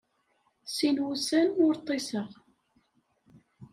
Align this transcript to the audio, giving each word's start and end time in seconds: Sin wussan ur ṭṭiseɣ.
Sin 0.75 0.97
wussan 1.05 1.49
ur 1.65 1.73
ṭṭiseɣ. 1.81 2.29